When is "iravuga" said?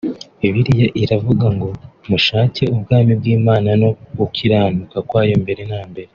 1.01-1.45